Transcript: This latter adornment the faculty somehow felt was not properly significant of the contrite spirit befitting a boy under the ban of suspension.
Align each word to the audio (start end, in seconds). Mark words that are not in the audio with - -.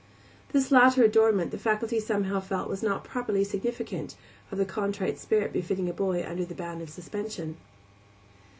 This 0.51 0.71
latter 0.71 1.03
adornment 1.03 1.51
the 1.51 1.59
faculty 1.59 1.99
somehow 1.99 2.39
felt 2.39 2.67
was 2.67 2.81
not 2.81 3.03
properly 3.03 3.43
significant 3.43 4.15
of 4.51 4.57
the 4.57 4.65
contrite 4.65 5.19
spirit 5.19 5.53
befitting 5.53 5.87
a 5.89 5.93
boy 5.93 6.25
under 6.27 6.43
the 6.43 6.55
ban 6.55 6.81
of 6.81 6.89
suspension. 6.89 7.57